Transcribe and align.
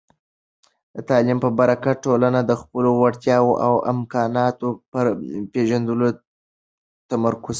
د 0.93 0.97
تعلیم 1.09 1.37
په 1.45 1.49
برکت، 1.59 1.95
ټولنه 2.05 2.39
د 2.43 2.51
خپلو 2.61 2.89
وړتیاوو 2.99 3.53
او 3.65 3.73
امکاناتو 3.93 4.67
پر 4.91 5.05
پېژندلو 5.53 6.07
تمرکز 7.11 7.41
کوي. 7.43 7.49